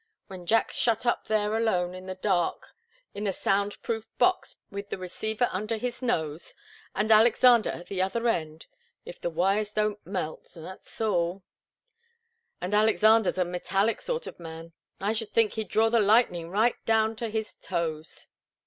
When 0.25 0.47
Jack's 0.47 0.77
shut 0.77 1.05
up 1.05 1.27
there 1.27 1.55
alone 1.55 1.93
in 1.93 2.07
the 2.07 2.15
dark 2.15 2.69
in 3.13 3.25
the 3.25 3.31
sound 3.31 3.79
proof 3.83 4.07
box 4.17 4.55
with 4.71 4.89
the 4.89 4.97
receiver 4.97 5.47
under 5.51 5.77
his 5.77 6.01
nose 6.01 6.55
and 6.95 7.11
Alexander 7.11 7.69
at 7.69 7.85
the 7.85 8.01
other 8.01 8.27
end 8.27 8.65
if 9.05 9.19
the 9.21 9.29
wires 9.29 9.71
don't 9.73 10.03
melt 10.03 10.49
that's 10.55 10.99
all! 11.01 11.43
And 12.59 12.73
Alexander's 12.73 13.37
a 13.37 13.45
metallic 13.45 14.01
sort 14.01 14.25
of 14.25 14.39
man 14.39 14.73
I 14.99 15.13
should 15.13 15.33
think 15.33 15.53
he'd 15.53 15.69
draw 15.69 15.89
the 15.89 15.99
lightning 15.99 16.49
right 16.49 16.83
down 16.87 17.15
to 17.17 17.29
his 17.29 17.53
toes." 17.53 18.27